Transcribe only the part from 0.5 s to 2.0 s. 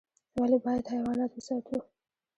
بايد حيوانات وساتو؟